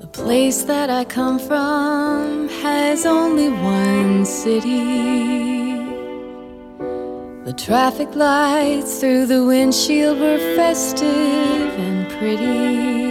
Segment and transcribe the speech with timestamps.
[0.00, 5.74] The place that I come from has only one city.
[7.44, 13.04] The traffic lights through the windshield were festive and pretty.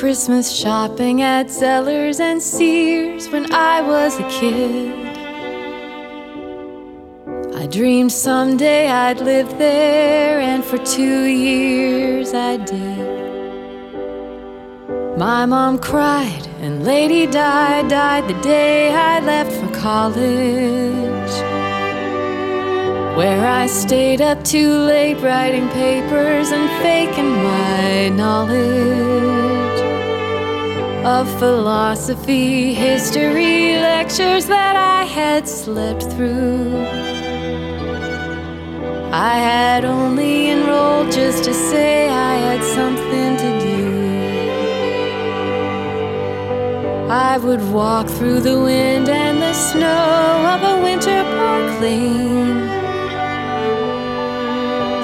[0.00, 5.09] Christmas shopping at Zellers and Sears when I was a kid.
[7.70, 13.20] Dreamed someday I'd live there, and for two years I did.
[15.16, 21.32] My mom cried, and Lady Di died the day I left for college.
[23.16, 29.80] Where I stayed up too late writing papers and faking my knowledge
[31.06, 37.19] of philosophy, history, lectures that I had slept through.
[39.12, 43.70] I had only enrolled just to say I had something to do.
[47.10, 52.68] I would walk through the wind and the snow of a winter park lane.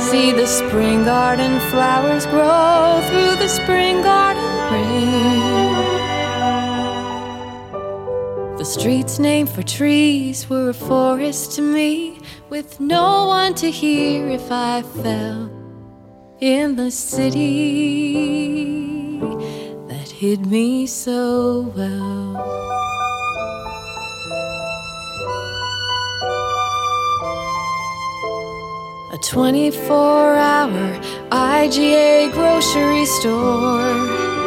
[0.01, 5.75] See the spring garden flowers grow through the spring garden rain.
[8.57, 12.16] The streets named for trees were a forest to me,
[12.49, 15.51] with no one to hear if I fell
[16.41, 18.39] in the city
[19.89, 22.37] that hid me so well.
[29.13, 31.01] A 24 hour
[31.31, 34.46] IGA grocery store.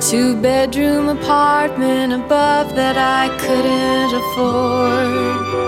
[0.00, 5.60] Two bedroom apartment above that I couldn't afford.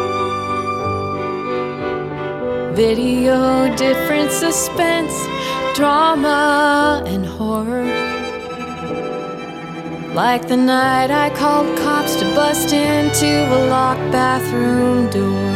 [2.74, 5.12] Video, different suspense,
[5.76, 7.84] drama, and horror.
[10.14, 15.52] Like the night I called cops to bust into a locked bathroom door.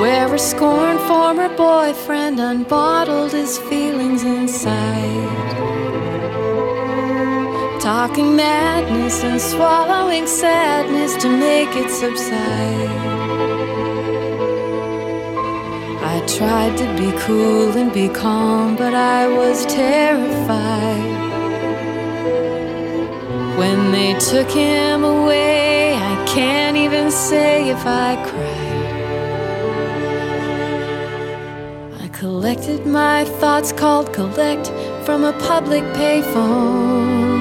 [0.00, 5.73] Where a scorned former boyfriend unbottled his feelings inside.
[7.84, 12.88] Talking madness and swallowing sadness to make it subside.
[16.02, 21.10] I tried to be cool and be calm, but I was terrified.
[23.58, 28.80] When they took him away, I can't even say if I cried.
[32.00, 34.68] I collected my thoughts called collect
[35.04, 37.33] from a public payphone.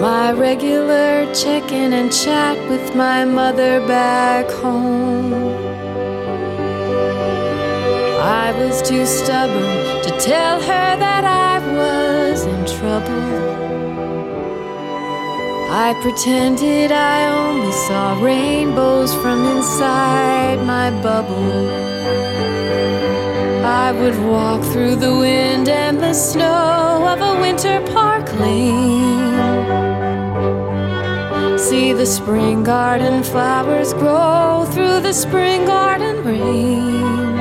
[0.00, 5.34] My regular check in and chat with my mother back home.
[8.22, 13.28] I was too stubborn to tell her that I was in trouble.
[15.70, 21.68] I pretended I only saw rainbows from inside my bubble.
[23.66, 29.37] I would walk through the wind and the snow of a winter park lane.
[31.68, 37.36] See the spring garden flowers grow through the spring garden rain.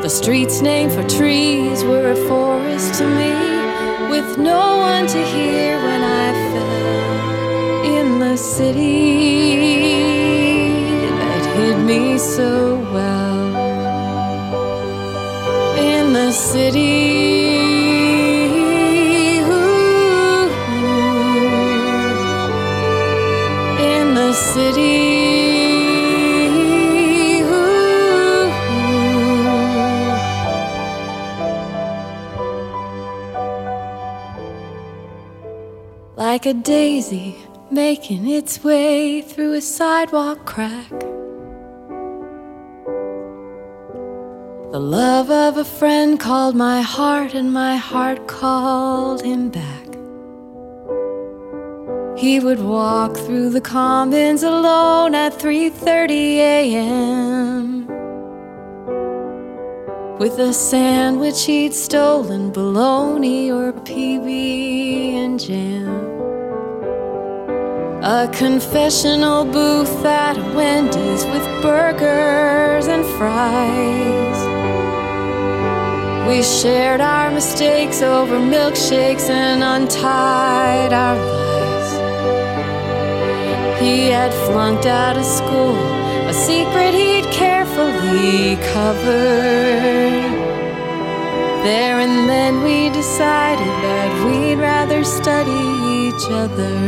[0.00, 3.34] The streets named for trees were a forest to me,
[4.10, 9.58] with no one to hear when I fell in the city
[11.18, 13.56] that hid me so well.
[15.76, 17.51] In the city.
[36.32, 37.36] Like a daisy
[37.70, 40.90] making its way through a sidewalk crack.
[44.72, 49.81] The love of a friend called my heart, and my heart called him back.
[52.22, 57.86] He would walk through the commons alone at 3:30 a.m.
[60.20, 64.28] with a sandwich he'd stolen, bologna or PB
[65.24, 65.88] and jam.
[68.18, 74.40] A confessional booth at Wendy's with burgers and fries.
[76.28, 81.16] We shared our mistakes over milkshakes and untied our
[83.82, 84.02] lies.
[84.22, 85.76] had flunked out of school,
[86.28, 90.30] a secret he'd carefully covered.
[91.64, 95.62] There and then we decided that we'd rather study
[96.06, 96.78] each other.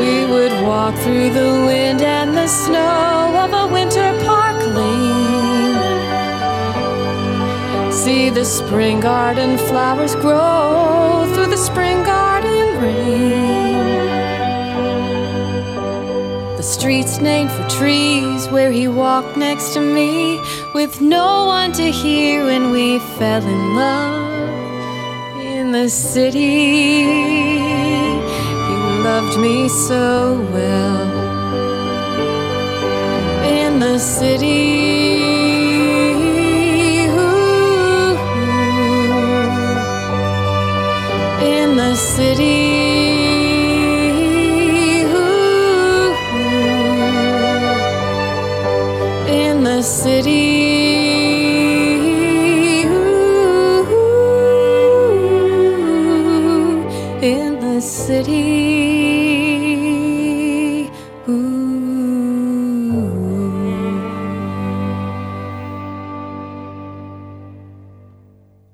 [0.00, 5.76] We would walk through the wind and the snow of a winter park lane.
[7.92, 13.55] See the spring garden flowers grow through the spring garden rain.
[16.86, 20.40] Streets named for trees where he walked next to me
[20.72, 27.02] with no one to hear when we fell in love in the city.
[28.68, 31.02] He loved me so well
[33.58, 35.16] in the city.
[37.08, 38.16] ooh,
[41.42, 42.65] In the city.
[50.06, 51.24] City.
[52.86, 53.26] ooh,
[57.20, 58.32] in the city.
[61.28, 61.72] ooh.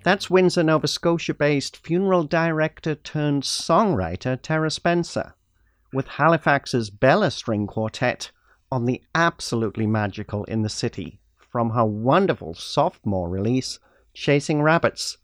[0.04, 5.34] That's Windsor, Nova Scotia based funeral director turned songwriter Tara Spencer,
[5.94, 8.32] with Halifax's Bella String Quartet
[8.70, 11.20] on the absolutely magical In the City
[11.52, 13.78] from her wonderful sophomore release,
[14.14, 15.18] Chasing Rabbits,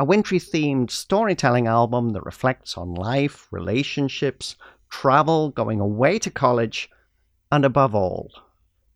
[0.00, 4.56] a wintry themed storytelling album that reflects on life, relationships,
[4.88, 6.90] travel, going away to college,
[7.52, 8.32] and above all,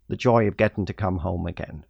[0.09, 1.85] the joy of getting to come home again.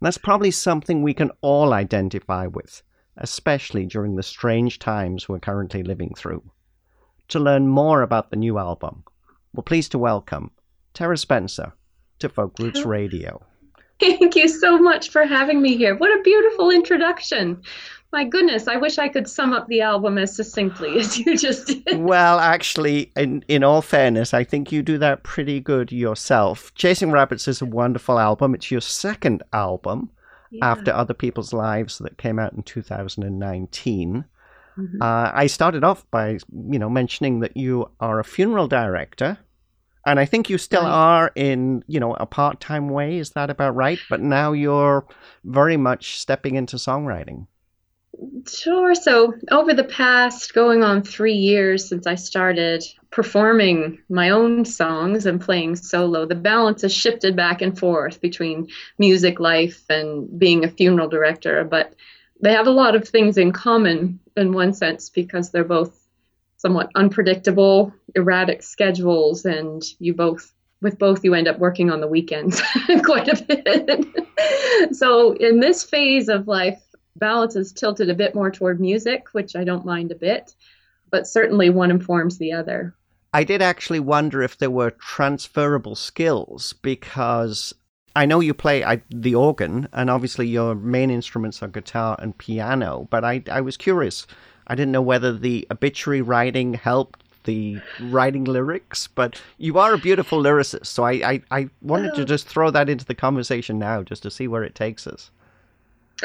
[0.00, 2.82] And that's probably something we can all identify with,
[3.18, 6.42] especially during the strange times we're currently living through.
[7.28, 9.04] To learn more about the new album,
[9.52, 10.50] we're pleased to welcome
[10.94, 11.74] Tara Spencer
[12.20, 13.44] to Folk Roots Radio.
[14.04, 15.94] Thank you so much for having me here.
[15.96, 17.62] What a beautiful introduction.
[18.12, 21.66] My goodness, I wish I could sum up the album as succinctly as you just
[21.66, 21.98] did.
[21.98, 26.72] Well, actually, in, in all fairness, I think you do that pretty good yourself.
[26.74, 28.54] Chasing Rabbits is a wonderful album.
[28.54, 30.10] It's your second album
[30.52, 30.70] Yeah.
[30.70, 34.24] after Other People's Lives that came out in 2019.
[34.78, 35.00] Mhm.
[35.00, 36.38] Uh, I started off by,
[36.70, 39.38] you know, mentioning that you are a funeral director,
[40.06, 43.18] and I think you still are in, you know, a part-time way.
[43.18, 43.98] Is that about right?
[44.10, 45.06] But now you're
[45.44, 47.46] very much stepping into songwriting.
[48.48, 48.94] Sure.
[48.94, 55.26] So, over the past going on three years since I started performing my own songs
[55.26, 58.68] and playing solo, the balance has shifted back and forth between
[58.98, 61.64] music life and being a funeral director.
[61.64, 61.94] But
[62.40, 66.03] they have a lot of things in common in one sense because they're both
[66.64, 70.50] somewhat unpredictable, erratic schedules, and you both
[70.80, 72.60] with both you end up working on the weekends
[73.04, 74.94] quite a bit.
[74.96, 76.80] so in this phase of life,
[77.16, 80.54] balance is tilted a bit more toward music, which I don't mind a bit,
[81.10, 82.94] but certainly one informs the other.
[83.34, 87.74] I did actually wonder if there were transferable skills because
[88.16, 92.36] I know you play I, the organ, and obviously your main instruments are guitar and
[92.36, 93.06] piano.
[93.10, 94.26] But I, I was curious.
[94.66, 99.98] I didn't know whether the obituary writing helped the writing lyrics, but you are a
[99.98, 100.86] beautiful lyricist.
[100.86, 104.30] So I, I, I wanted to just throw that into the conversation now, just to
[104.30, 105.30] see where it takes us.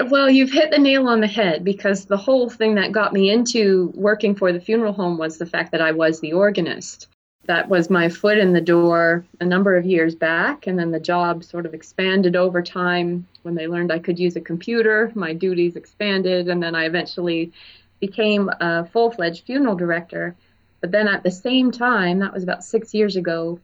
[0.09, 3.31] Well, you've hit the nail on the head because the whole thing that got me
[3.31, 7.07] into working for the funeral home was the fact that I was the organist.
[7.45, 10.99] That was my foot in the door a number of years back, and then the
[10.99, 13.25] job sort of expanded over time.
[13.41, 17.51] When they learned I could use a computer, my duties expanded, and then I eventually
[17.99, 20.35] became a full fledged funeral director.
[20.81, 23.59] But then at the same time, that was about six years ago,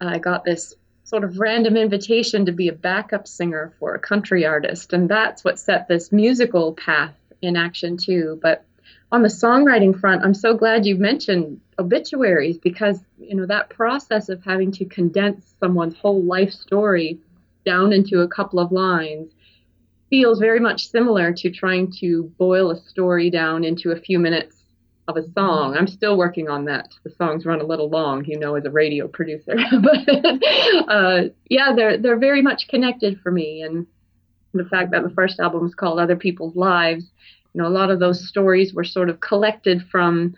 [0.00, 0.74] I got this
[1.04, 4.92] sort of random invitation to be a backup singer for a country artist.
[4.92, 8.40] And that's what set this musical path in action, too.
[8.42, 8.64] But
[9.12, 14.28] on the songwriting front, I'm so glad you mentioned obituaries because, you know, that process
[14.28, 17.20] of having to condense someone's whole life story
[17.64, 19.30] down into a couple of lines
[20.10, 24.64] feels very much similar to trying to boil a story down into a few minutes
[25.08, 25.76] of a song.
[25.76, 26.92] I'm still working on that.
[27.04, 29.56] The songs run a little long, you know, as a radio producer.
[29.82, 33.62] but uh, yeah, they're they're very much connected for me.
[33.62, 33.86] And
[34.52, 37.04] the fact that the first album is called Other People's Lives,
[37.54, 40.34] you know, a lot of those stories were sort of collected from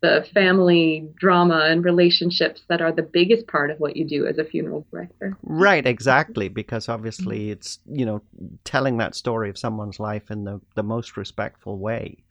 [0.00, 4.38] the family drama and relationships that are the biggest part of what you do as
[4.38, 5.36] a funeral director.
[5.42, 6.54] Right, exactly, mm-hmm.
[6.54, 7.52] because obviously mm-hmm.
[7.52, 8.22] it's, you know,
[8.64, 12.22] telling that story of someone's life in the, the most respectful way.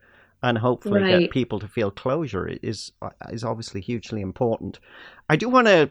[0.44, 1.20] and hopefully Right.
[1.22, 4.80] get people to feel closure is uh, is obviously hugely important.
[5.30, 5.90] I do want to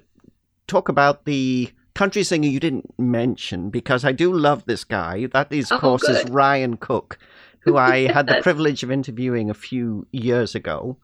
[0.68, 5.26] talk about the country singer you didn't mention because I do love this guy.
[5.33, 6.25] That is, of Oh, course, is.
[6.30, 7.18] Ryan Cook,
[7.61, 10.97] who I had the privilege of interviewing a few years ago,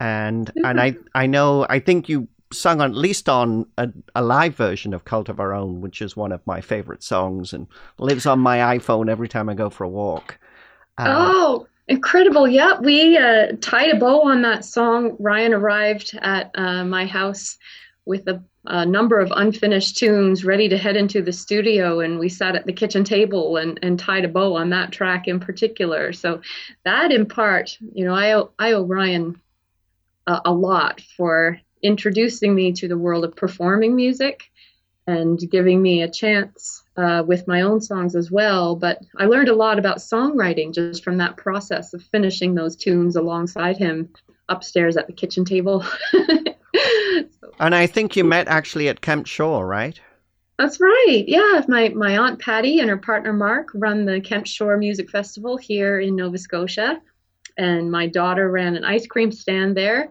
[0.00, 4.22] and and I I know I think you sung on at least on a, a
[4.22, 7.66] live version of Cult of Our Own, which is one of my favorite songs and
[7.98, 10.38] lives on my iPhone every time I go for a walk.
[10.96, 12.48] Uh, Oh, incredible.
[12.48, 15.16] Yeah, we uh, tied a bow on that song.
[15.18, 17.58] Ryan arrived at uh, my house
[18.06, 22.30] with a, a number of unfinished tunes ready to head into the studio, and we
[22.30, 26.14] sat at the kitchen table and, and tied a bow on that track in particular.
[26.14, 26.40] So,
[26.84, 29.38] that in part, you know, I owe, I owe Ryan
[30.28, 34.44] a, a lot for introducing me to the world of performing music
[35.06, 38.76] and giving me a chance uh, with my own songs as well.
[38.76, 43.16] But I learned a lot about songwriting just from that process of finishing those tunes
[43.16, 44.10] alongside him
[44.48, 45.84] upstairs at the kitchen table.
[46.12, 49.98] So, and I think you met actually at Kempt Shore, right?
[50.58, 51.24] that's right.
[51.26, 55.56] Yeah, my my aunt Patty and her partner Mark run the Kempt Shore Music Festival
[55.56, 57.00] here in Nova Scotia,
[57.58, 60.10] and my daughter ran an ice cream stand there,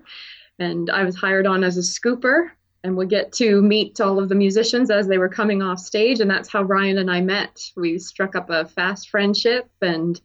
[0.59, 2.51] and I was hired on as a scooper
[2.83, 6.19] and would get to meet all of the musicians as they were coming off stage,
[6.19, 7.59] and that's how Ryan and I met.
[7.75, 10.19] We struck up a fast friendship, and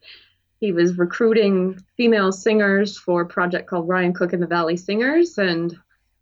[0.59, 5.37] he was recruiting female singers for a project called Ryan Cook and the Valley Singers,
[5.37, 5.75] and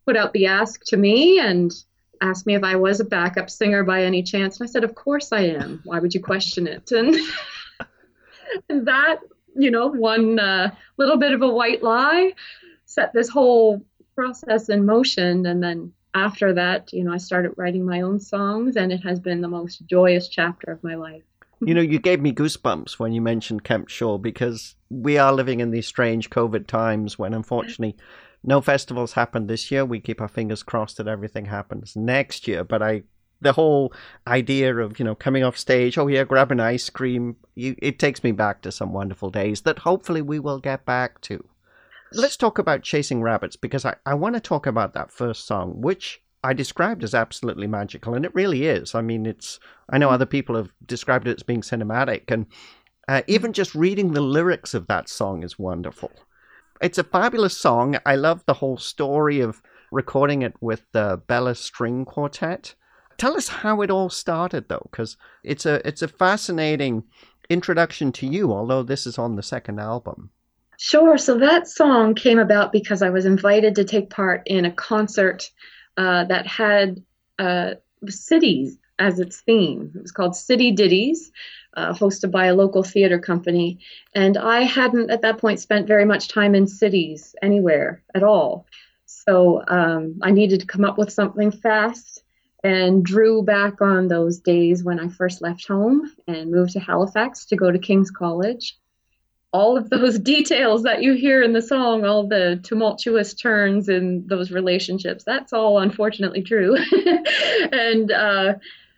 [0.06, 1.72] put out the ask to me and
[2.22, 4.60] asked me if I was a backup singer by any chance.
[4.60, 5.82] And I said, Of course I am.
[5.84, 6.92] Why would you question it?
[7.02, 7.16] And,
[8.68, 9.20] and that,
[9.56, 12.34] you know, one uh, little bit of a white lie
[12.86, 13.82] set this whole
[14.16, 15.46] process in motion.
[15.46, 19.20] And then after that, you know, I started writing my own songs, and it has
[19.20, 21.24] been the most joyous chapter of my life.
[21.64, 25.60] You know, you gave me goosebumps when you mentioned Kempt Shore because we are living
[25.60, 27.96] in these strange COVID times when, unfortunately,
[28.44, 29.86] no festivals happened this year.
[29.86, 32.64] We keep our fingers crossed that everything happens next year.
[32.64, 33.04] But I,
[33.42, 33.94] the whole
[34.28, 38.00] idea of you know coming off stage, oh yeah, grab an ice cream, you, it
[38.00, 41.44] takes me back to some wonderful days that hopefully we will get back to.
[42.14, 45.82] Let's talk about Chasing Rabbits because I, I want to talk about that first song,
[45.82, 48.96] which I described as absolutely magical, and it really is.
[48.96, 52.46] I mean, it's I know other people have described it as being cinematic, and
[53.08, 56.12] uh, even just reading the lyrics of that song is wonderful.
[56.82, 57.98] It's a fabulous song.
[58.06, 62.74] I love the whole story of recording it with the Bella String Quartet.
[63.22, 67.04] Tell us how it all started, though, because it's a it's a fascinating
[67.52, 68.52] introduction to you.
[68.52, 70.32] Although this is on the second album.
[70.80, 71.20] Sure.
[71.20, 75.52] So that song came about because I was invited to take part in a concert
[75.98, 77.04] uh, that had
[77.38, 77.76] uh,
[78.08, 79.92] cities as its theme.
[79.94, 81.32] It was called City Ditties,
[81.78, 83.82] uh, hosted by a local theater company.
[84.16, 88.66] And I hadn't at that point spent very much time in cities anywhere at all.
[89.06, 92.24] So um, I needed to come up with something fast
[92.64, 97.46] and drew back on those days when I first left home and moved to Halifax
[97.46, 98.78] to go to King's College
[99.54, 104.26] all of those details that you hear in the song, all the tumultuous turns in
[104.28, 106.78] those relationships, that's all unfortunately true.
[107.72, 108.54] and uh,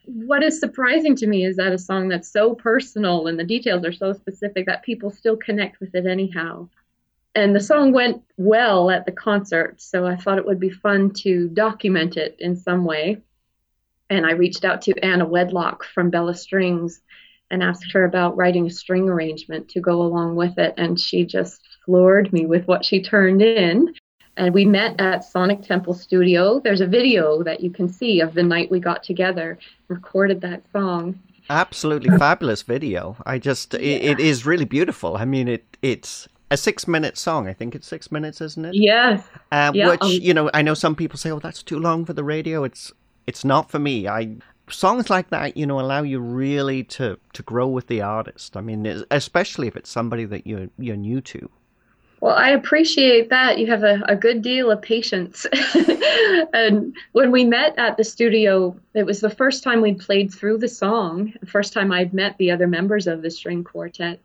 [0.05, 3.85] what is surprising to me is that a song that's so personal and the details
[3.85, 6.67] are so specific that people still connect with it anyhow.
[7.35, 11.09] And the song went well at the concert, so I thought it would be fun
[11.21, 13.23] to document it in some way.
[14.09, 17.01] And I reached out to Anna Wedlock from Bella Strings
[17.49, 20.73] and asked her about writing a string arrangement to go along with it.
[20.77, 23.93] And she just floored me with what she turned in.
[24.35, 26.59] And we met at Sonic Temple Studio.
[26.59, 30.63] There's a video that you can see of the night we got together, recorded that
[30.71, 31.19] song.
[31.49, 33.15] Absolutely fabulous video.
[33.25, 35.17] I just it, it is really beautiful.
[35.17, 37.47] I mean, it it's a six minute song.
[37.47, 38.73] I think it's six minutes, isn't it?
[38.75, 39.23] Yes.
[39.51, 42.05] Uh, Yeah, which um, you know, I know some people say, "Oh, that's too long
[42.05, 42.91] for the radio." It's
[43.27, 44.07] it's not for me.
[44.07, 44.37] I
[44.69, 48.55] songs like that, you know, allow you really to to grow with the artist.
[48.57, 51.49] I mean, especially if it's somebody that you're you're new to.
[52.21, 53.57] Well, I appreciate that.
[53.57, 55.45] You have a, a good deal of patience.
[56.53, 60.59] and when we met at the studio, it was the first time we'd played through
[60.59, 64.21] the song, the first time I'd met the other members of the string quartet.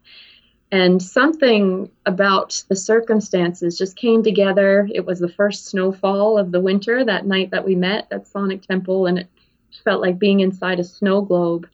[0.71, 4.87] And something about the circumstances just came together.
[4.95, 8.63] It was the first snowfall of the winter that night that we met at Sonic
[8.63, 9.29] Temple, and it
[9.83, 11.69] felt like being inside a snow globe.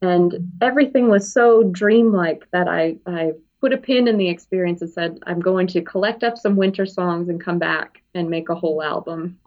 [0.00, 4.90] And everything was so dreamlike that I, I put a pin in the experience and
[4.90, 8.54] said, I'm going to collect up some winter songs and come back and make a
[8.54, 9.38] whole album.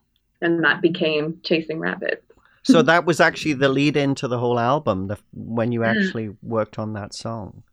[0.41, 2.23] And that became Chasing Rabbits.
[2.63, 5.07] So that was actually the lead into the whole album.
[5.07, 5.87] The when you Mm.
[5.87, 7.63] actually worked on that song.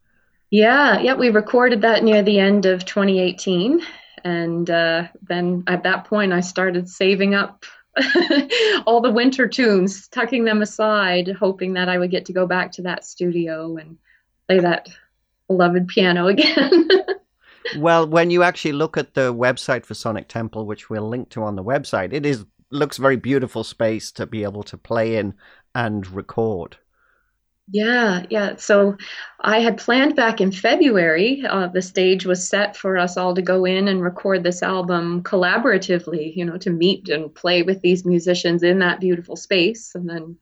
[0.54, 3.80] Yeah, yeah, we recorded that near the end of 2018.
[4.22, 7.64] And uh, then at that point, I started saving up
[8.86, 12.70] all the winter tunes, tucking them aside, hoping that I would get to go back
[12.74, 13.98] to that studio and
[14.46, 14.88] play that
[15.48, 16.88] beloved piano again.
[17.76, 21.42] well, when you actually look at the website for Sonic Temple, which we'll link to
[21.42, 25.34] on the website, it is looks very beautiful space to be able to play in
[25.74, 26.76] and record.
[27.68, 28.56] Yeah, yeah.
[28.56, 28.96] So
[29.40, 33.40] I had planned back in February, uh, the stage was set for us all to
[33.42, 38.04] go in and record this album collaboratively, you know, to meet and play with these
[38.04, 39.92] musicians in that beautiful space.
[39.94, 40.36] And then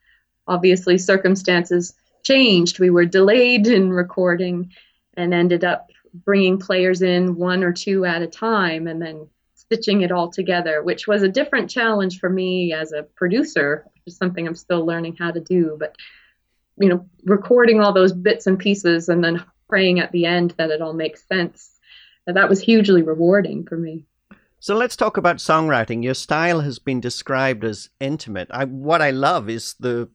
[0.48, 2.80] obviously circumstances changed.
[2.80, 4.72] We were delayed in recording
[5.16, 5.90] and ended up
[6.24, 10.82] bringing players in one or two at a time and then stitching it all together,
[10.82, 14.84] which was a different challenge for me as a producer, which is something I'm still
[14.84, 15.76] learning how to do.
[15.78, 15.94] But
[16.78, 20.70] you know, recording all those bits and pieces and then praying at the end that
[20.70, 21.78] it all makes sense.
[22.26, 24.04] And that was hugely rewarding for me.
[24.60, 26.04] So let's talk about songwriting.
[26.04, 28.48] Your style has been described as intimate.
[28.50, 30.08] I, what I love is the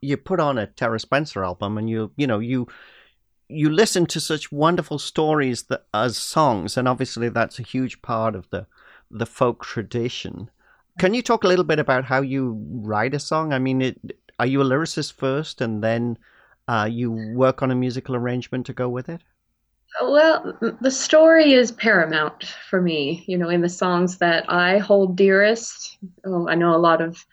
[0.00, 2.68] you put on a Tara Spencer album and you you know you
[3.48, 8.34] you listen to such wonderful stories that as songs, and obviously that's a huge part
[8.34, 8.66] of the
[9.10, 10.50] the folk tradition.
[10.98, 13.52] Can you talk a little bit about how you write a song?
[13.52, 13.98] I mean, it,
[14.38, 16.18] are you a lyricist first and then
[16.68, 19.22] uh, you work on a musical arrangement to go with it?
[20.02, 23.24] Well, the story is paramount for me.
[23.26, 25.98] You know, in the songs that I hold dearest.
[26.24, 27.24] Oh, I know a lot of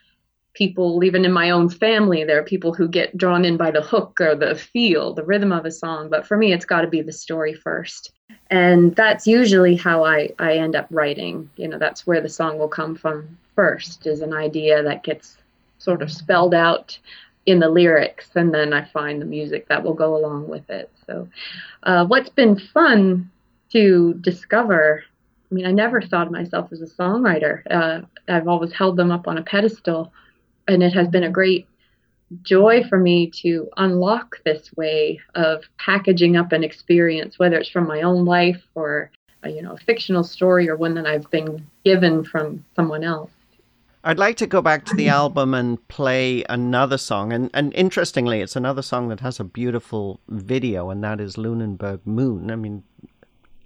[0.54, 3.82] people, even in my own family, there are people who get drawn in by the
[3.82, 6.10] hook or the feel, the rhythm of a song.
[6.10, 8.14] But for me, it's got to be the story first.
[8.50, 11.50] And that's usually how I, I end up writing.
[11.58, 15.38] You know, that's where the song will come from first, is an idea that gets
[15.86, 16.98] sort of spelled out
[17.46, 20.92] in the lyrics, and then I find the music that will go along with it.
[21.06, 21.30] So,
[21.84, 23.30] uh, what's been fun
[23.72, 25.04] to discover
[25.52, 27.62] I mean, I never thought of myself as a songwriter.
[27.70, 30.12] Uh, I've always held them up on a pedestal,
[30.68, 31.68] and it has been a great
[32.42, 37.88] joy for me to unlock this way of packaging up an experience, whether it's from
[37.88, 39.12] my own life or
[39.44, 43.32] a, you know a fictional story or one that I've been given from someone else.
[44.08, 47.34] I'd like to go back to the album and play another song.
[47.34, 52.02] And, and interestingly, it's another song that has a beautiful video, and that is Lunenburg
[52.06, 52.52] Moon.
[52.52, 52.84] I mean,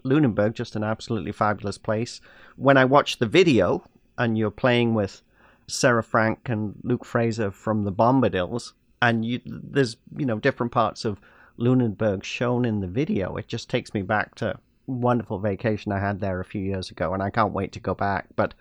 [0.05, 2.21] Lunenburg, just an absolutely fabulous place.
[2.55, 3.83] When I watched the video,
[4.17, 5.21] and you're playing with
[5.67, 8.71] Sarah Frank and Luke Fraser from the Bombadils,
[9.01, 11.19] and you, there's, you know, different parts of
[11.57, 16.19] Lunenburg shown in the video, it just takes me back to wonderful vacation I had
[16.19, 18.27] there a few years ago, and I can't wait to go back.
[18.37, 18.53] But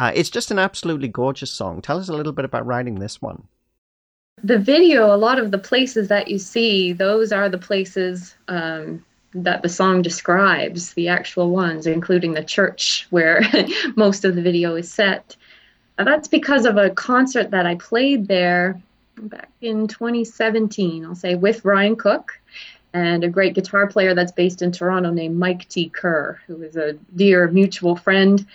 [0.00, 1.82] uh, it's just an absolutely gorgeous song.
[1.82, 3.46] Tell us a little bit about writing this one.
[4.42, 9.04] The video, a lot of the places that you see, those are the places um,
[9.34, 13.42] that the song describes, the actual ones, including the church where
[13.96, 15.36] most of the video is set.
[15.98, 18.80] Uh, that's because of a concert that I played there
[19.18, 22.40] back in 2017, I'll say, with Ryan Cook
[22.94, 25.90] and a great guitar player that's based in Toronto named Mike T.
[25.90, 28.46] Kerr, who is a dear mutual friend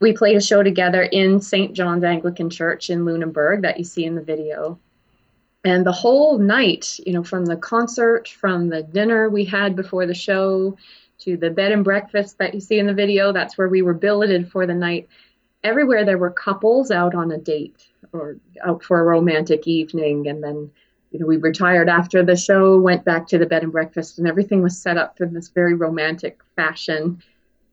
[0.00, 1.74] we played a show together in St.
[1.74, 4.78] John's Anglican Church in Lunenburg that you see in the video.
[5.62, 10.06] And the whole night, you know, from the concert, from the dinner we had before
[10.06, 10.76] the show,
[11.20, 13.94] to the bed and breakfast that you see in the video, that's where we were
[13.94, 15.06] billeted for the night.
[15.62, 20.28] Everywhere there were couples out on a date or out for a romantic evening.
[20.28, 20.70] And then,
[21.10, 24.26] you know, we retired after the show, went back to the bed and breakfast, and
[24.26, 27.22] everything was set up in this very romantic fashion.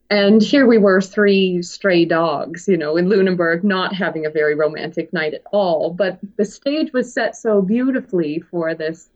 [0.10, 4.56] And here we were, three stray dogs, you know, in Lunenburg, not having a very
[4.56, 5.92] romantic night at all.
[5.92, 9.10] But the stage was set so beautifully for this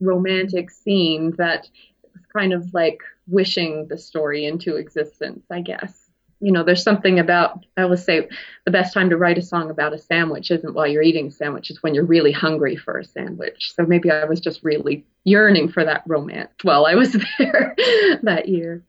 [0.00, 1.68] romantic scene that
[2.02, 6.10] it was kind of like wishing the story into existence, I guess.
[6.40, 8.28] You know, there's something about, I always say,
[8.66, 11.30] the best time to write a song about a sandwich isn't while you're eating a
[11.30, 13.72] sandwich, it's when you're really hungry for a sandwich.
[13.74, 17.74] So maybe I was just really yearning for that romance while I was there
[18.22, 18.82] that year.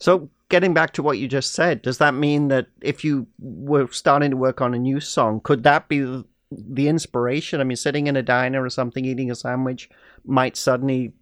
[0.00, 3.88] So, getting back to what you just said, does that mean that if you were
[3.90, 7.60] starting to work on a new song, could that be the inspiration?
[7.60, 9.88] I mean, sitting in a diner or something, eating a sandwich,
[10.26, 11.12] might suddenly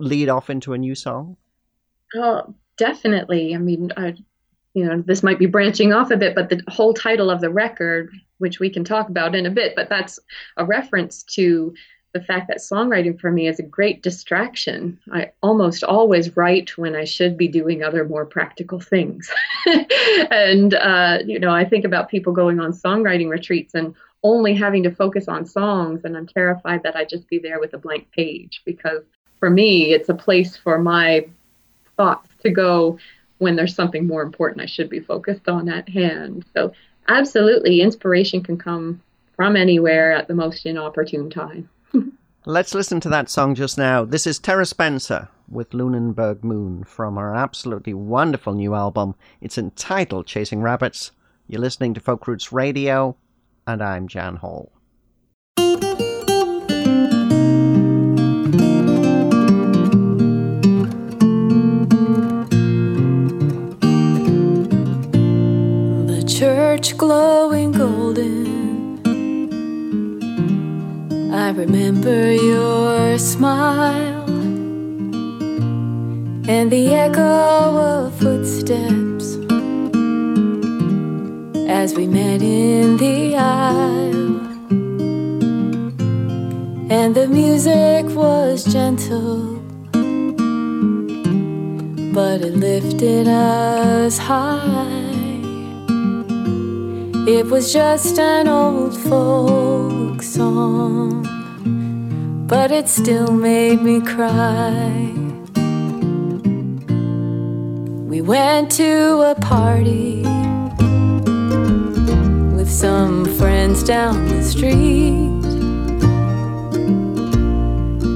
[0.00, 1.36] lead off into a new song.
[2.14, 3.54] Oh, definitely.
[3.54, 4.14] I mean, I,
[4.74, 7.50] you know, this might be branching off a bit, but the whole title of the
[7.50, 10.18] record, which we can talk about in a bit, but that's
[10.56, 11.74] a reference to
[12.12, 14.98] the fact that songwriting for me is a great distraction.
[15.12, 19.30] I almost always write when I should be doing other more practical things.
[20.30, 24.82] and, uh, you know, I think about people going on songwriting retreats and only having
[24.82, 28.10] to focus on songs, and I'm terrified that I'd just be there with a blank
[28.10, 29.02] page because
[29.38, 31.28] for me, it's a place for my
[31.96, 32.98] thoughts to go
[33.38, 36.44] when there's something more important I should be focused on at hand.
[36.54, 36.72] So,
[37.06, 39.00] absolutely, inspiration can come
[39.36, 41.68] from anywhere at the most inopportune time.
[42.46, 44.04] Let's listen to that song just now.
[44.04, 49.14] This is Tara Spencer with Lunenburg Moon from her absolutely wonderful new album.
[49.40, 51.12] It's entitled Chasing Rabbits.
[51.46, 53.16] You're listening to Folk Roots Radio,
[53.66, 54.72] and I'm Jan Hall.
[66.06, 68.47] The church glowing golden.
[71.48, 74.28] I remember your smile
[76.46, 79.36] and the echo of footsteps
[81.66, 84.40] as we met in the aisle.
[86.92, 89.56] And the music was gentle,
[92.12, 94.98] but it lifted us high.
[97.26, 101.24] It was just an old folk song,
[102.48, 105.12] but it still made me cry.
[108.08, 110.22] We went to a party
[112.56, 115.42] with some friends down the street.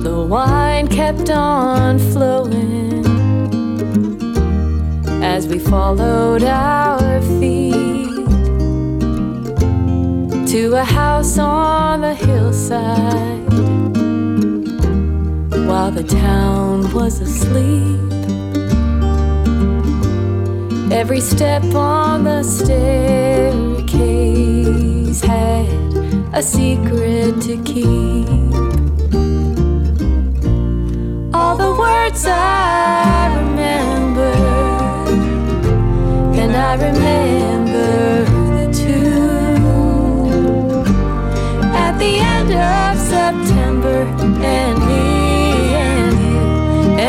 [0.03, 3.05] The wine kept on flowing
[5.23, 8.27] as we followed our feet
[10.49, 13.42] to a house on the hillside
[15.67, 18.13] while the town was asleep.
[20.93, 23.91] Every step on the staircase
[25.23, 25.69] had
[26.33, 28.29] a secret to keep.
[31.35, 34.33] All the words I remember,
[36.41, 38.25] and I remember
[38.59, 40.07] the tune
[41.75, 44.07] at the end of September,
[44.45, 45.12] and me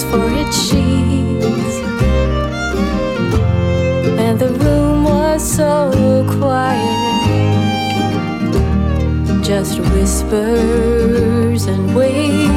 [0.00, 1.76] for its sheets.
[4.18, 7.02] And the room was so quiet
[9.44, 12.48] just whispers and waves.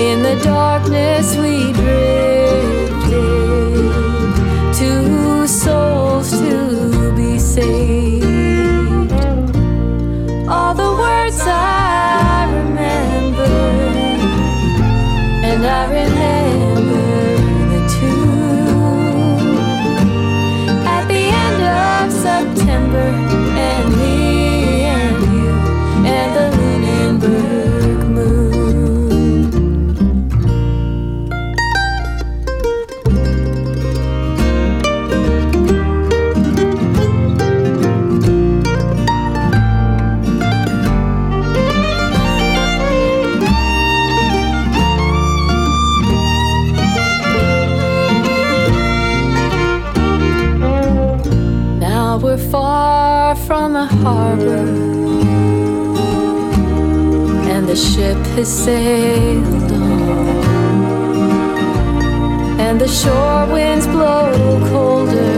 [0.00, 3.10] In the darkness, we drifted,
[4.78, 6.07] two souls
[58.08, 60.28] ship has sailed on,
[62.58, 64.32] and the shore winds blow
[64.70, 65.34] colder.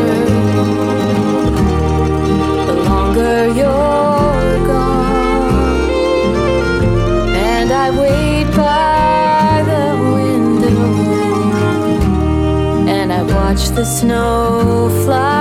[2.68, 5.90] The longer you're gone,
[7.50, 10.92] and I wait by the window
[12.96, 15.39] and I watch the snow fly.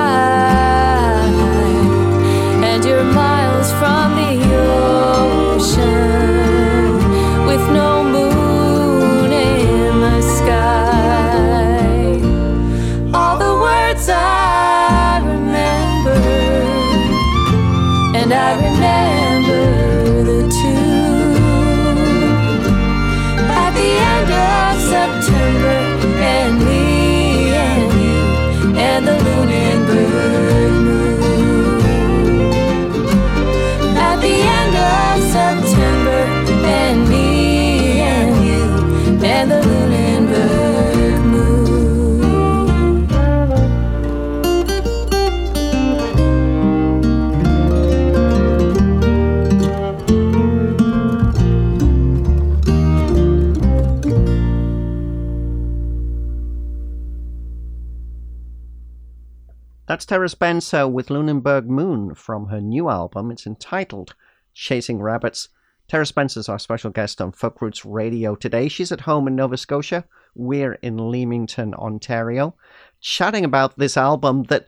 [60.09, 63.29] Tara Spencer with Lunenburg Moon from her new album.
[63.29, 64.15] It's entitled
[64.55, 65.49] Chasing Rabbits.
[65.87, 68.69] Tara Spencer's our special guest on Folk Roots Radio today.
[68.69, 70.05] She's at home in Nova Scotia.
[70.33, 72.55] We're in Leamington, Ontario,
[72.99, 74.65] chatting about this album that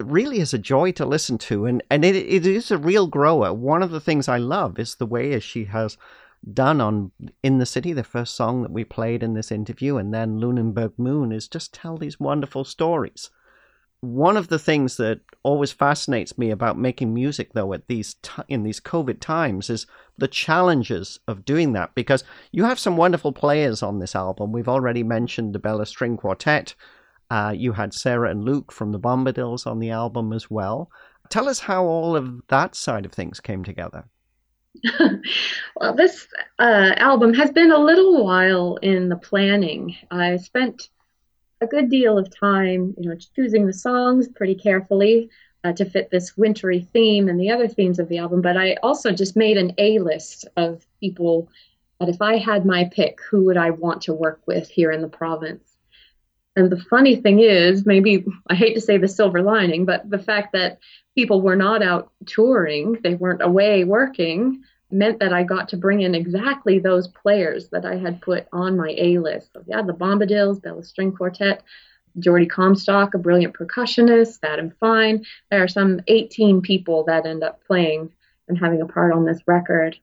[0.00, 1.64] really is a joy to listen to.
[1.64, 3.54] And, and it, it is a real grower.
[3.54, 5.96] One of the things I love is the way as she has
[6.52, 7.12] done on
[7.44, 10.94] In the City, the first song that we played in this interview, and then Lunenburg
[10.98, 13.30] Moon is just tell these wonderful stories
[14.02, 18.42] one of the things that always fascinates me about making music though at these t-
[18.48, 19.86] in these covid times is
[20.18, 24.52] the challenges of doing that because you have some wonderful players on this album.
[24.52, 26.74] We've already mentioned the bella string quartet.
[27.30, 30.90] Uh, you had sarah and luke from the bombadils on the album as well.
[31.30, 34.04] Tell us how all of that side of things came together.
[35.76, 36.26] Well this
[36.58, 39.96] uh, album has been a little while in the planning.
[40.10, 40.88] I spent
[41.62, 45.30] a good deal of time, you know, choosing the songs pretty carefully
[45.64, 48.42] uh, to fit this wintry theme and the other themes of the album.
[48.42, 51.48] But I also just made an A list of people
[52.00, 55.02] that if I had my pick, who would I want to work with here in
[55.02, 55.68] the province?
[56.56, 60.18] And the funny thing is, maybe I hate to say the silver lining, but the
[60.18, 60.80] fact that
[61.14, 66.02] people were not out touring, they weren't away working, meant that I got to bring
[66.02, 69.52] in exactly those players that I had put on my A list.
[69.52, 71.62] So yeah, the Bombadils, Bella String Quartet,
[72.18, 75.24] Jordy Comstock, a brilliant percussionist, Adam Fine.
[75.50, 78.12] There are some 18 people that end up playing
[78.48, 79.96] and having a part on this record.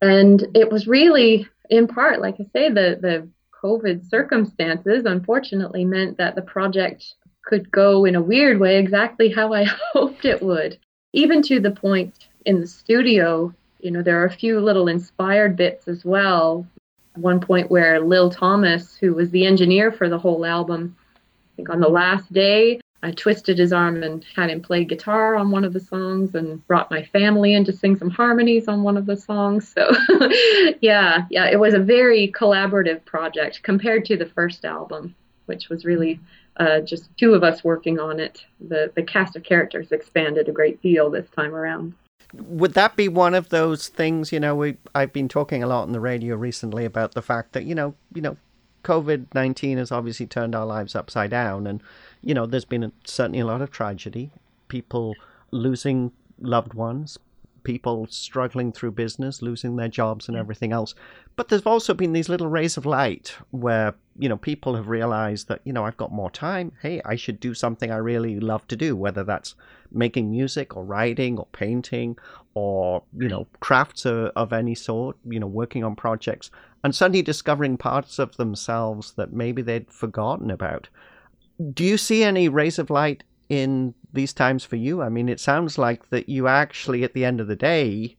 [0.00, 3.28] And it was really, in part, like I say, the, the
[3.62, 9.52] COVID circumstances unfortunately meant that the project could go in a weird way exactly how
[9.52, 10.78] I hoped it would.
[11.12, 15.56] Even to the point in the studio you know, there are a few little inspired
[15.56, 16.66] bits as well.
[17.16, 20.96] One point where Lil Thomas, who was the engineer for the whole album,
[21.52, 25.34] I think on the last day, I twisted his arm and had him play guitar
[25.34, 28.84] on one of the songs and brought my family in to sing some harmonies on
[28.84, 29.68] one of the songs.
[29.68, 29.90] So,
[30.80, 35.16] yeah, yeah, it was a very collaborative project compared to the first album,
[35.46, 36.20] which was really
[36.58, 38.46] uh, just two of us working on it.
[38.68, 41.94] The, the cast of characters expanded a great deal this time around
[42.34, 44.32] would that be one of those things?
[44.32, 47.52] You know, we I've been talking a lot on the radio recently about the fact
[47.52, 48.36] that you know, you know,
[48.84, 51.82] COVID nineteen has obviously turned our lives upside down, and
[52.22, 54.30] you know, there's been a, certainly a lot of tragedy,
[54.68, 55.14] people
[55.50, 57.18] losing loved ones,
[57.64, 60.40] people struggling through business, losing their jobs and mm.
[60.40, 60.94] everything else.
[61.36, 65.48] But there's also been these little rays of light where, you know, people have realized
[65.48, 66.72] that, you know, I've got more time.
[66.82, 69.54] Hey, I should do something I really love to do, whether that's
[69.90, 72.16] making music or writing or painting
[72.54, 76.50] or, you know, crafts of, of any sort, you know, working on projects
[76.84, 80.88] and suddenly discovering parts of themselves that maybe they'd forgotten about.
[81.72, 85.02] Do you see any rays of light in these times for you?
[85.02, 88.16] I mean, it sounds like that you actually, at the end of the day,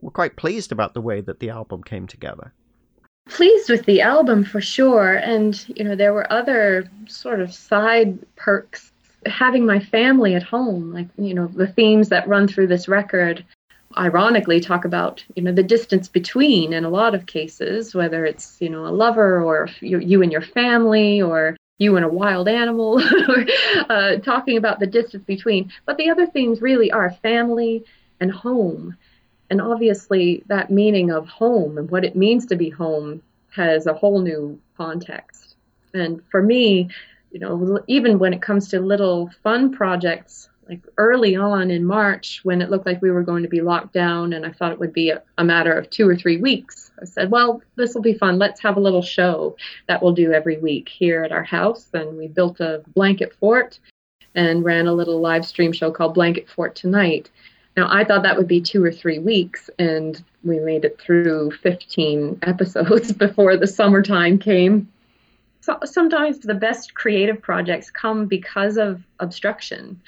[0.00, 2.52] were quite pleased about the way that the album came together.
[3.28, 5.14] Pleased with the album for sure.
[5.14, 8.90] And, you know, there were other sort of side perks.
[9.26, 13.42] Having my family at home, like, you know, the themes that run through this record
[13.96, 18.56] ironically talk about you know the distance between in a lot of cases whether it's
[18.60, 22.48] you know a lover or you, you and your family or you and a wild
[22.48, 23.00] animal,
[23.88, 25.72] uh, talking about the distance between.
[25.86, 27.84] But the other themes really are family
[28.20, 28.96] and home.
[29.50, 33.22] And obviously, that meaning of home and what it means to be home
[33.54, 35.56] has a whole new context.
[35.92, 36.88] And for me,
[37.30, 42.40] you know, even when it comes to little fun projects like early on in March
[42.42, 44.78] when it looked like we were going to be locked down and I thought it
[44.78, 46.90] would be a, a matter of two or three weeks.
[47.00, 48.38] I said, well, this will be fun.
[48.38, 49.56] Let's have a little show
[49.88, 51.88] that we'll do every week here at our house.
[51.92, 53.78] And we built a blanket fort
[54.34, 57.30] and ran a little live stream show called Blanket Fort Tonight.
[57.76, 61.50] Now, I thought that would be two or three weeks, and we made it through
[61.62, 64.88] 15 episodes before the summertime came.
[65.60, 70.00] So, sometimes the best creative projects come because of obstruction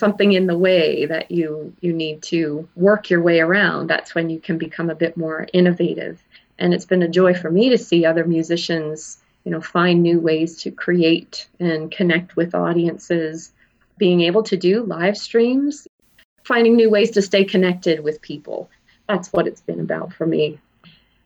[0.00, 4.30] something in the way that you you need to work your way around that's when
[4.30, 6.20] you can become a bit more innovative.
[6.58, 10.18] And it's been a joy for me to see other musicians you know find new
[10.18, 13.52] ways to create and connect with audiences
[13.98, 15.86] being able to do live streams
[16.44, 18.70] finding new ways to stay connected with people.
[19.06, 20.58] That's what it's been about for me.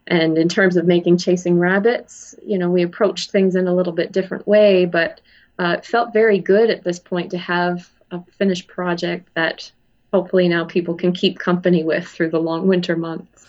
[0.06, 3.92] And in terms of making chasing rabbits you know we approached things in a little
[4.00, 5.20] bit different way but
[5.60, 9.70] uh, it felt very good at this point to have a finished project that
[10.12, 13.46] hopefully now people can keep company with through the long winter months.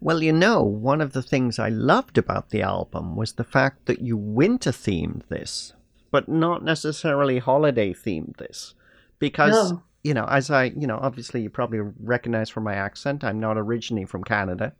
[0.00, 3.86] Well, you know, one of the things I loved about the album was the fact
[3.86, 5.74] that you winter themed this,
[6.10, 8.74] but not necessarily holiday themed this.
[9.18, 9.82] because No.
[10.02, 13.58] you know, as I, you know, obviously you probably recognize from my accent, I'm not
[13.58, 14.72] originally from Canada.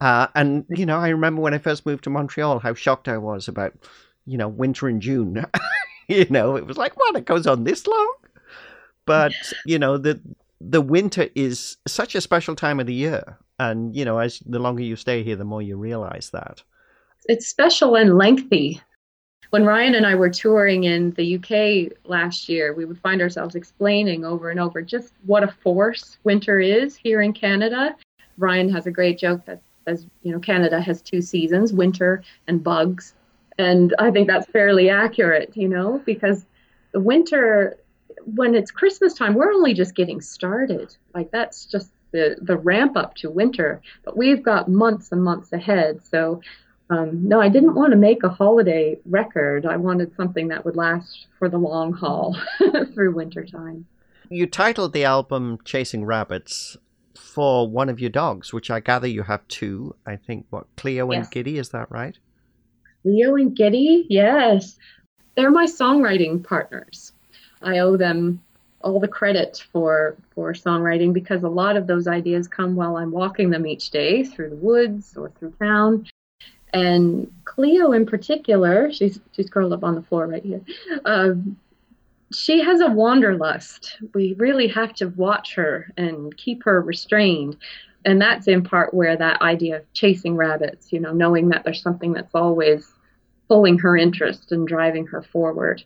[0.00, 3.18] Uh, and, you know, I remember when I first moved to Montreal, how shocked I
[3.18, 3.72] was about,
[4.26, 5.44] you know, winter in June.
[6.08, 8.14] you know, it was like, what, it goes on this long?
[9.08, 9.32] But,
[9.66, 10.20] you know, the
[10.60, 13.38] the winter is such a special time of the year.
[13.58, 16.62] And, you know, as the longer you stay here, the more you realize that.
[17.26, 18.80] It's special and lengthy.
[19.50, 23.54] When Ryan and I were touring in the UK last year, we would find ourselves
[23.54, 27.96] explaining over and over just what a force winter is here in Canada.
[28.36, 32.62] Ryan has a great joke that says, you know, Canada has two seasons, winter and
[32.62, 33.14] bugs.
[33.58, 36.44] And I think that's fairly accurate, you know, because
[36.92, 37.78] the winter,
[38.34, 40.96] when it's Christmas time, we're only just getting started.
[41.14, 43.82] Like that's just the, the ramp up to winter.
[44.04, 46.04] But we've got months and months ahead.
[46.04, 46.40] So
[46.90, 49.66] um, no, I didn't want to make a holiday record.
[49.66, 52.36] I wanted something that would last for the long haul
[52.94, 53.86] through wintertime.
[54.30, 56.76] You titled the album Chasing Rabbits
[57.14, 59.94] for one of your dogs, which I gather you have two.
[60.06, 62.18] I think, what, Cleo and Giddy, is that right?
[63.04, 64.78] Leo and Giddy, yes.
[65.34, 67.12] They're my songwriting partners.
[67.62, 68.40] I owe them
[68.80, 73.10] all the credit for for songwriting because a lot of those ideas come while I'm
[73.10, 76.06] walking them each day through the woods or through town.
[76.72, 80.60] And Cleo in particular, she's she's curled up on the floor right here.
[81.04, 81.56] Um,
[82.32, 83.96] she has a wanderlust.
[84.14, 87.56] We really have to watch her and keep her restrained.
[88.04, 91.82] And that's in part where that idea of chasing rabbits, you know, knowing that there's
[91.82, 92.92] something that's always
[93.48, 95.82] pulling her interest and driving her forward.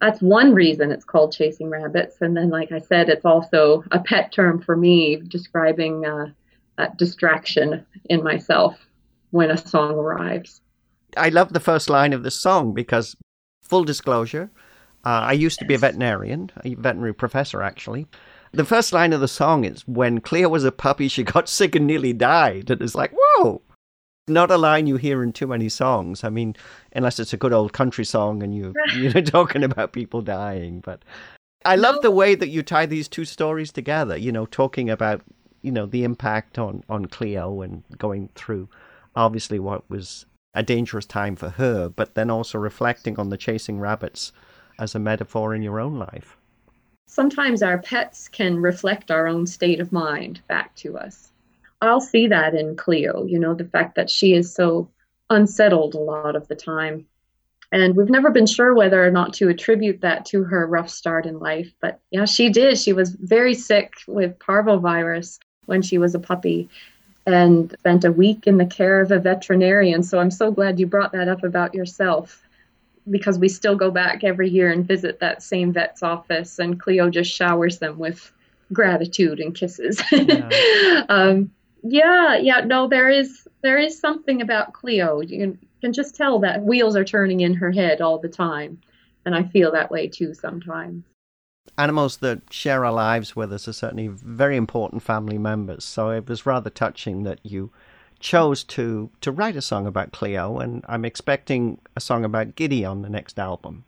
[0.00, 2.16] That's one reason it's called chasing rabbits.
[2.20, 6.26] And then, like I said, it's also a pet term for me describing uh,
[6.78, 8.78] that distraction in myself
[9.30, 10.60] when a song arrives.
[11.16, 13.16] I love the first line of the song because,
[13.62, 14.50] full disclosure,
[15.04, 18.06] uh, I used to be a veterinarian, a veterinary professor actually.
[18.52, 21.74] The first line of the song is when Cleo was a puppy, she got sick
[21.74, 22.70] and nearly died.
[22.70, 23.62] And it's like, whoa,
[24.30, 26.24] not a line you hear in too many songs.
[26.24, 26.56] I mean,
[26.94, 30.80] unless it's a good old country song and you, you're talking about people dying.
[30.80, 31.04] But
[31.64, 32.02] I love No.
[32.02, 35.22] the way that you tie these two stories together, you know, talking about,
[35.62, 38.68] you know, the impact on, on Cleo and going through
[39.16, 43.78] obviously what was a dangerous time for her, but then also reflecting on the chasing
[43.80, 44.32] rabbits
[44.78, 46.36] as a metaphor in your own life.
[47.06, 51.29] sometimes our pets can reflect our own state of mind back to us.
[51.82, 54.90] I'll see that in Cleo, you know, the fact that she is so
[55.30, 57.06] unsettled a lot of the time.
[57.72, 61.24] And we've never been sure whether or not to attribute that to her rough start
[61.24, 61.72] in life.
[61.80, 62.78] But yeah, she did.
[62.78, 66.68] She was very sick with parvovirus when she was a puppy
[67.26, 70.02] and spent a week in the care of a veterinarian.
[70.02, 72.42] So I'm so glad you brought that up about yourself
[73.08, 77.08] because we still go back every year and visit that same vet's office, and Cleo
[77.08, 78.32] just showers them with
[78.72, 80.02] gratitude and kisses.
[80.12, 81.04] Yeah.
[81.08, 81.50] um,
[81.82, 85.20] yeah, yeah, no, there is there is something about Cleo.
[85.20, 88.80] You can, just tell that wheels are turning in her head all the time,
[89.24, 91.04] and I feel that way too sometimes.
[91.78, 95.84] Animals that share our lives with us are certainly very important family members.
[95.84, 97.70] So it was rather touching that you
[98.18, 102.84] chose to to write a song about Cleo, and I'm expecting a song about Giddy
[102.84, 103.84] on the next album.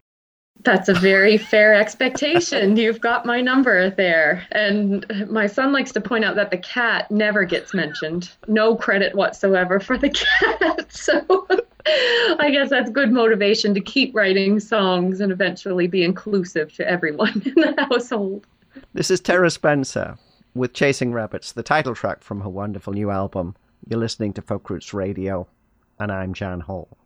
[0.64, 2.76] That's a very fair expectation.
[2.76, 4.46] You've got my number there.
[4.52, 8.30] And my son likes to point out that the cat never gets mentioned.
[8.46, 10.10] No credit whatsoever for the
[10.48, 10.92] cat.
[10.92, 11.46] So
[12.38, 17.42] I guess that's good motivation to keep writing songs and eventually be inclusive to everyone
[17.44, 18.46] in the household.
[18.92, 20.16] This is Tara Spencer
[20.54, 23.56] with Chasing Rabbits, the title track from her wonderful new album.
[23.88, 25.48] You're listening to Folk Roots Radio,
[25.98, 26.96] and I'm Jan Hall.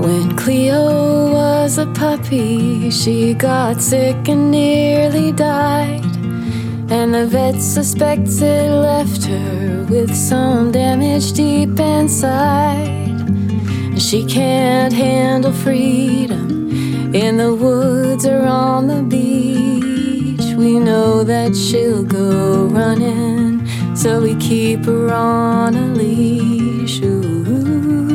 [0.00, 6.02] When Cleo was a puppy, she got sick and nearly died.
[6.90, 13.20] And the vet suspects it left her with some damage deep inside.
[13.98, 20.56] She can't handle freedom in the woods or on the beach.
[20.56, 27.02] We know that she'll go running, so we keep her on a leash.
[27.02, 28.09] Ooh.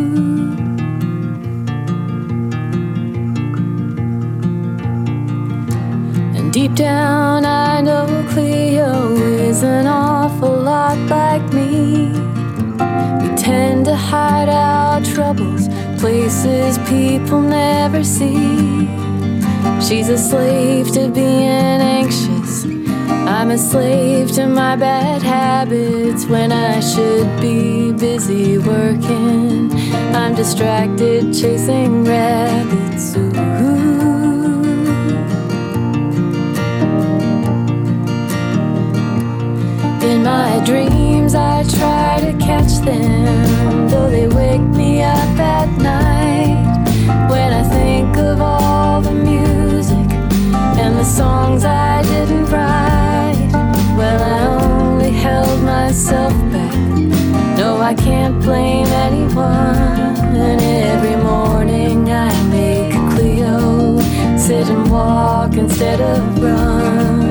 [6.56, 12.14] Deep down, I know Cleo is an awful lot like me.
[13.20, 15.68] We tend to hide our troubles,
[16.00, 18.88] places people never see.
[19.86, 22.64] She's a slave to being anxious.
[23.28, 29.74] I'm a slave to my bad habits when I should be busy working.
[30.16, 33.18] I'm distracted chasing rabbits.
[33.18, 33.85] Ooh.
[40.26, 46.66] My dreams, I try to catch them, though they wake me up at night.
[47.30, 50.10] When I think of all the music
[50.82, 53.52] and the songs I didn't write,
[54.00, 56.76] well, I only held myself back.
[57.56, 60.16] No, I can't blame anyone.
[60.48, 64.00] And every morning I make a Cleo
[64.38, 67.25] sit and walk instead of run.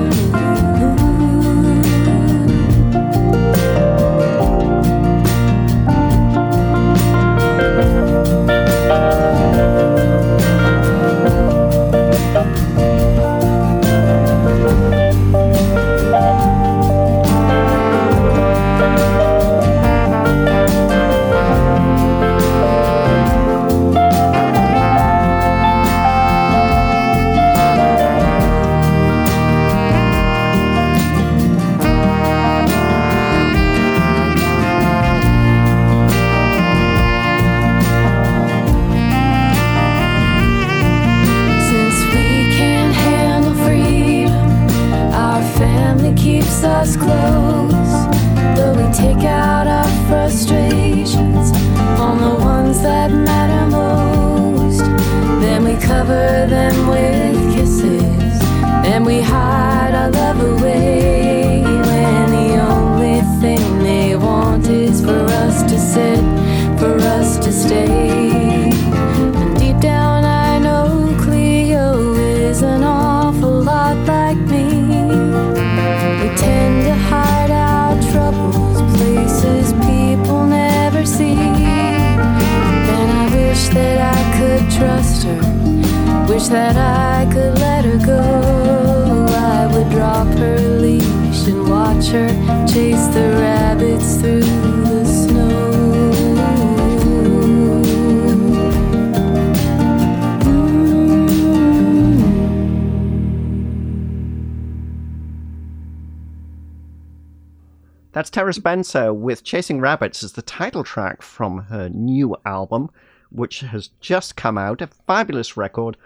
[108.45, 112.90] Tara Spencer with Chasing Rabbits as the title track from her new album,
[113.30, 114.82] which has just come out.
[114.82, 115.97] A fabulous record.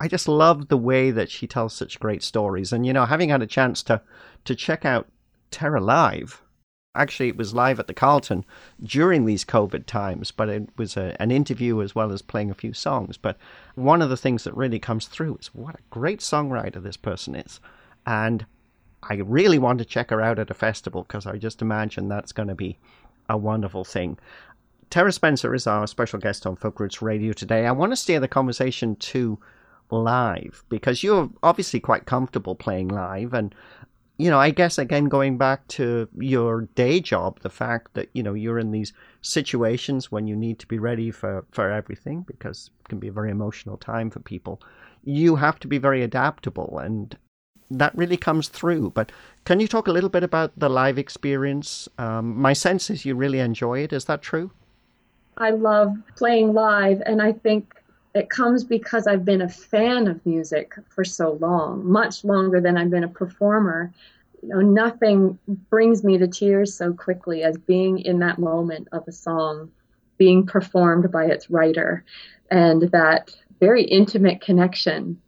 [0.00, 2.72] I just love the way that she tells such great stories.
[2.72, 4.00] And, you know, having had a chance to,
[4.46, 5.06] to check out
[5.50, 6.40] Tara live,
[6.94, 8.46] actually, it was live at the Carlton
[8.82, 12.54] during these COVID times, but it was a, an interview as well as playing a
[12.54, 13.18] few songs.
[13.18, 13.36] But
[13.74, 17.34] one of the things that really comes through is what a great songwriter this person
[17.34, 17.60] is.
[18.06, 18.46] And
[19.02, 22.32] I really want to check her out at a festival because I just imagine that's
[22.32, 22.78] going to be
[23.28, 24.18] a wonderful thing.
[24.90, 27.66] Tara Spencer is our special guest on Folk Roots Radio today.
[27.66, 29.38] I want to steer the conversation to
[29.90, 33.54] live because you're obviously quite comfortable playing live and
[34.16, 38.22] you know i guess again going back to your day job the fact that you
[38.22, 42.70] know you're in these situations when you need to be ready for for everything because
[42.80, 44.62] it can be a very emotional time for people
[45.04, 47.16] you have to be very adaptable and
[47.78, 48.90] that really comes through.
[48.90, 49.12] But
[49.44, 51.88] can you talk a little bit about the live experience?
[51.98, 53.92] Um, my sense is you really enjoy it.
[53.92, 54.50] Is that true?
[55.38, 57.74] I love playing live, and I think
[58.14, 62.76] it comes because I've been a fan of music for so long, much longer than
[62.76, 63.92] I've been a performer.
[64.42, 65.38] You know, nothing
[65.70, 69.70] brings me to tears so quickly as being in that moment of a song
[70.18, 72.04] being performed by its writer,
[72.50, 75.20] and that very intimate connection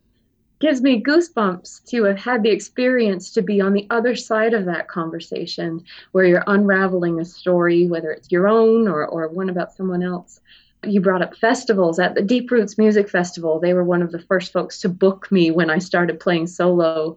[0.61, 4.65] gives me goosebumps to have had the experience to be on the other side of
[4.65, 9.73] that conversation where you're unraveling a story, whether it's your own or, or one about
[9.73, 10.41] someone else.
[10.85, 13.59] You brought up festivals at the Deep Roots Music Festival.
[13.59, 17.17] They were one of the first folks to book me when I started playing solo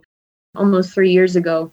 [0.54, 1.70] almost three years ago.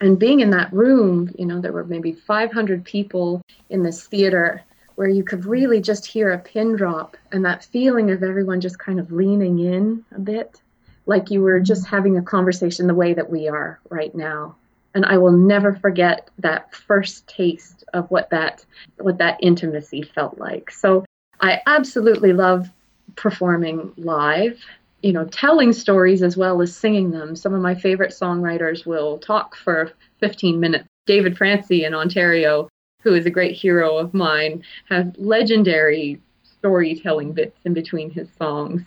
[0.00, 3.40] And being in that room, you know, there were maybe 500 people
[3.70, 4.62] in this theater
[4.96, 8.78] where you could really just hear a pin drop and that feeling of everyone just
[8.78, 10.60] kind of leaning in a bit
[11.06, 14.56] like you were just having a conversation the way that we are right now.
[14.94, 18.64] And i will never forget that first taste of what that
[18.98, 20.70] what that intimacy felt like.
[20.70, 21.04] So
[21.40, 22.70] i absolutely love
[23.14, 24.58] performing live
[25.02, 27.36] you know telling stories as well as singing them.
[27.36, 30.88] Some of my favorite songwriters will talk for 15 minutes.
[31.06, 32.68] David Francey in ontario
[33.02, 38.82] who is a great hero of mine has legendary storytelling bits in between his songs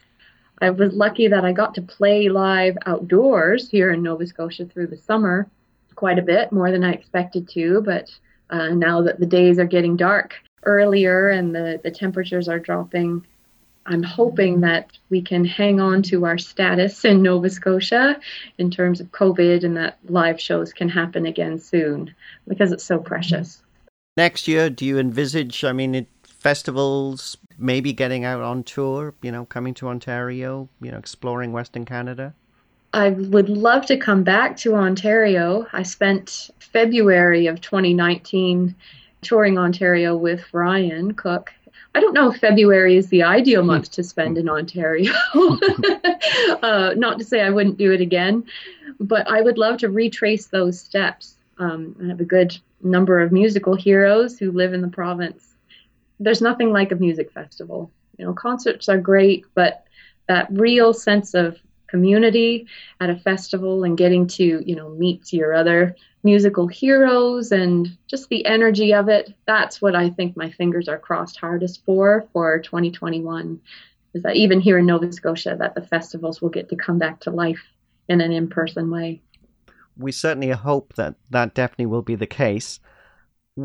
[0.61, 4.87] I was lucky that I got to play live outdoors here in Nova Scotia through
[4.87, 5.47] the summer
[5.95, 7.81] quite a bit, more than I expected to.
[7.81, 8.09] But
[8.49, 13.25] uh, now that the days are getting dark, earlier and the, the temperatures are dropping,
[13.85, 18.19] I'm hoping that we can hang on to our status in Nova Scotia
[18.57, 22.13] in terms of COVID and that live shows can happen again soon
[22.47, 23.61] because it's so precious.
[24.15, 26.07] Next year, do you envisage, I mean, it,
[26.39, 31.85] festivals, maybe getting out on tour, you know, coming to Ontario, you know, exploring Western
[31.85, 32.33] Canada?
[32.93, 35.67] I would love to come back to Ontario.
[35.73, 38.73] I spent February of 2019
[39.21, 41.53] touring Ontario with Ryan Cook.
[41.93, 45.13] I don't know if February is the ideal month to spend in Ontario.
[46.63, 48.43] uh, not to say I wouldn't do it again,
[48.99, 51.35] but I would love to retrace those steps.
[51.57, 55.55] Um, I have a good number of musical heroes who live in the province.
[56.19, 57.91] There's nothing like a music festival.
[58.17, 59.85] You know, concerts are great, but
[60.27, 61.57] that real sense of
[61.89, 62.67] community
[62.99, 68.29] at a festival and getting to you know meet your other musical heroes and just
[68.29, 72.59] the energy of it that's what i think my fingers are crossed hardest for for
[72.59, 73.59] 2021
[74.13, 77.19] is that even here in nova scotia that the festivals will get to come back
[77.19, 77.61] to life
[78.07, 79.21] in an in-person way
[79.97, 82.79] we certainly hope that that definitely will be the case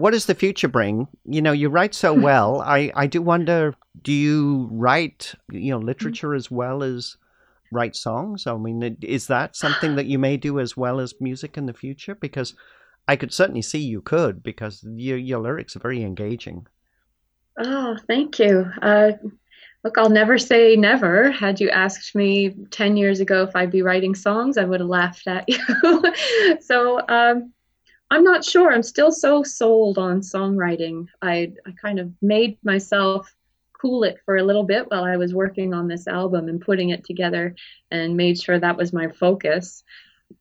[0.01, 3.75] what does the future bring you know you write so well i i do wonder
[4.03, 7.17] do you write you know literature as well as
[7.75, 8.47] write songs?
[8.47, 11.75] I mean, is that something that you may do as well as music in the
[11.75, 12.15] future?
[12.15, 12.55] Because
[13.09, 16.67] I could certainly see you could, because your your lyrics are very engaging.
[17.59, 18.67] Oh, thank you.
[18.81, 19.13] Uh,
[19.83, 21.31] look, I'll never say never.
[21.31, 24.89] Had you asked me ten years ago if I'd be writing songs, I would have
[24.89, 26.03] laughed at you.
[26.61, 27.01] so.
[27.09, 27.54] Um,
[28.15, 28.73] I'm not sure.
[28.73, 31.09] I'm still so sold on songwriting.
[31.21, 33.35] I, I kind of made myself
[33.73, 36.91] cool it for a little bit while I was working on this album and putting
[36.91, 37.57] it together
[37.91, 39.83] and made sure that was my focus.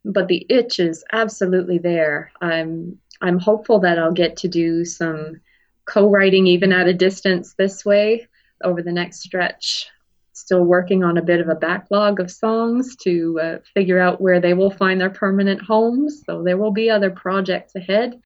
[0.05, 2.31] But the itch is absolutely there.
[2.39, 5.41] I'm I'm hopeful that I'll get to do some
[5.85, 8.27] co-writing even at a distance this way
[8.63, 9.87] over the next stretch.
[10.33, 14.39] Still working on a bit of a backlog of songs to uh, figure out where
[14.39, 16.23] they will find their permanent homes.
[16.25, 18.19] So there will be other projects ahead.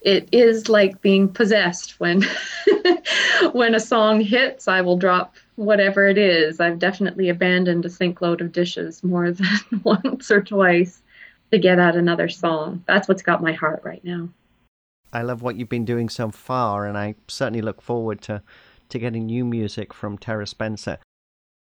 [0.00, 1.98] It is like being possessed.
[1.98, 2.24] When
[3.52, 6.60] when a song hits i will drop whatever it is.
[6.60, 11.02] I've definitely abandoned a sink load of dishes more than once or twice
[11.50, 12.84] to get at another song.
[12.86, 14.28] That's what's got my heart right now.
[15.12, 18.42] I love what you've been doing so far and i certainly look forward to
[18.90, 20.98] to getting new music from tara spencer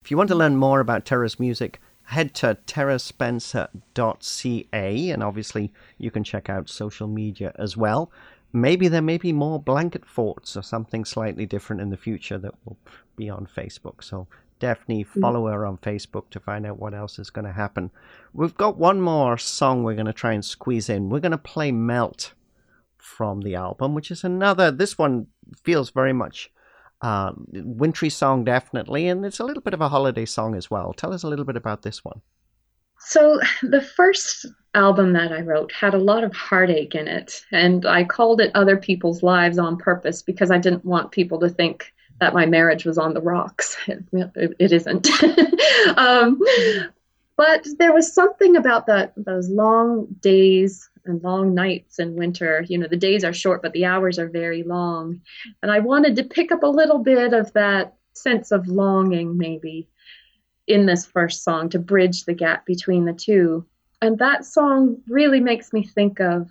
[0.02, 1.80] if you want to learn more about tara's music
[2.10, 8.10] head to taraspencer.ca and obviously you can check out social media as well.
[8.52, 12.54] Maybe there may be more blanket forts or something slightly different in the future that
[12.64, 12.76] will
[13.14, 14.02] be on Facebook.
[14.02, 14.26] So
[14.58, 15.20] definitely mm.
[15.20, 17.92] follow her on Facebook to find out what else is going to happen.
[18.32, 21.10] We've got one more song we're going to try and squeeze in.
[21.10, 22.32] We're going to play Melt
[22.98, 25.28] from the album, which is another, this one
[25.62, 26.50] feels very much
[27.02, 30.92] uh, wintry song, definitely, and it's a little bit of a holiday song as well.
[30.92, 32.20] Tell us a little bit about this one.
[32.98, 37.86] So, the first album that I wrote had a lot of heartache in it, and
[37.86, 41.92] I called it Other People's Lives on purpose because I didn't want people to think
[42.20, 43.76] that my marriage was on the rocks.
[44.12, 45.08] It, it isn't.
[45.96, 46.38] um,
[47.36, 52.64] but there was something about that those long days and long nights in winter.
[52.68, 55.20] You know, the days are short, but the hours are very long.
[55.62, 59.88] And I wanted to pick up a little bit of that sense of longing, maybe,
[60.66, 63.66] in this first song to bridge the gap between the two.
[64.02, 66.50] And that song really makes me think of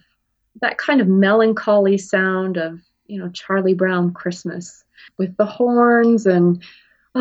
[0.61, 4.83] that kind of melancholy sound of, you know, Charlie Brown Christmas
[5.17, 6.61] with the horns and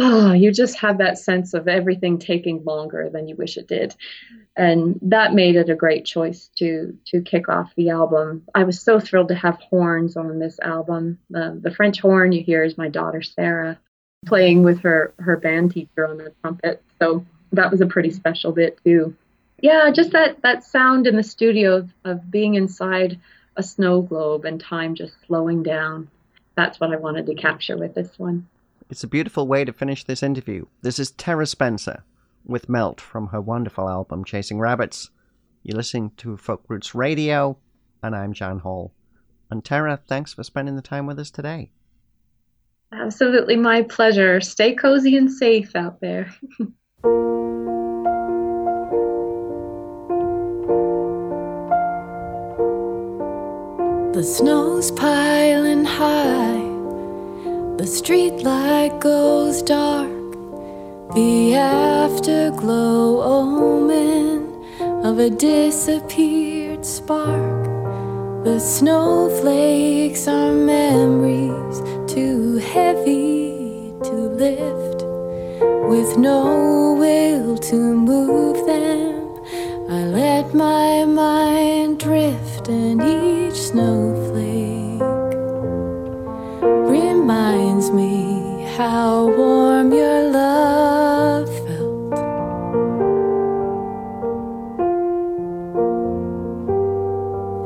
[0.00, 3.94] oh, you just have that sense of everything taking longer than you wish it did.
[4.56, 8.44] And that made it a great choice to to kick off the album.
[8.54, 11.18] I was so thrilled to have horns on this album.
[11.30, 13.78] The, the French horn you hear is my daughter Sarah
[14.26, 16.82] playing with her her band teacher on the trumpet.
[17.00, 19.16] So that was a pretty special bit too.
[19.60, 23.18] Yeah, just that that sound in the studio of, of being inside
[23.56, 26.08] a snow globe and time just slowing down.
[26.56, 28.46] That's what I wanted to capture with this one.
[28.90, 30.64] It's a beautiful way to finish this interview.
[30.80, 32.04] This is Tara Spencer
[32.46, 35.10] with Melt from her wonderful album Chasing Rabbits.
[35.62, 37.58] You're listening to Folk Roots Radio,
[38.02, 38.94] and I'm Jan Hall.
[39.50, 41.70] And Tara, thanks for spending the time with us today.
[42.90, 44.40] Absolutely my pleasure.
[44.40, 46.34] Stay cozy and safe out there.
[54.14, 56.67] the snow's piling high
[57.78, 60.10] the streetlight goes dark,
[61.14, 64.52] the afterglow omen
[65.06, 67.64] of a disappeared spark.
[68.42, 71.78] The snowflakes are memories
[72.12, 75.04] too heavy to lift,
[75.88, 79.40] with no will to move them.
[79.88, 84.17] I let my mind drift, and each snowflake
[87.28, 92.18] reminds me how warm your love felt.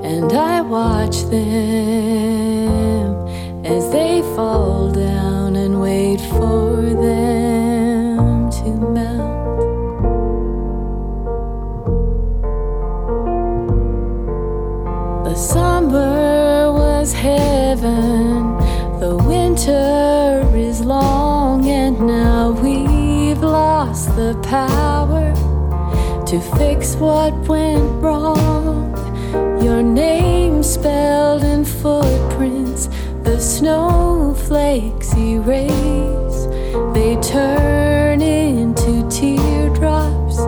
[0.04, 3.14] And I watch them
[3.64, 9.60] as they fall down and wait for them to melt.
[15.24, 18.31] The summer was heaven,
[19.66, 25.32] winter is long, and now we've lost the power
[26.26, 28.92] to fix what went wrong.
[29.62, 32.88] Your name spelled in footprints,
[33.22, 36.46] the snowflakes erase.
[36.94, 40.38] They turn into teardrops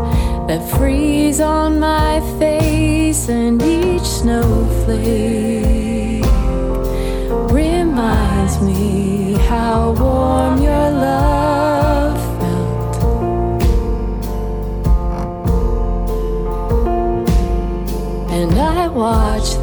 [0.49, 5.84] that freeze on my face, and each snowflake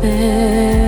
[0.03, 0.80] watch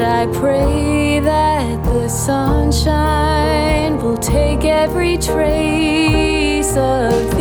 [0.00, 7.39] And I pray that the sunshine will take every trace of